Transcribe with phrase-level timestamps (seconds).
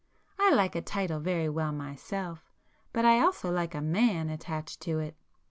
[0.39, 5.15] I like a title very well myself—but I also like a man attached to it."